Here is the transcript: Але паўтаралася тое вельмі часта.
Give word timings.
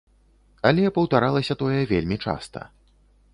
Але 0.69 0.91
паўтаралася 0.95 1.57
тое 1.61 1.81
вельмі 1.93 2.17
часта. 2.25 2.65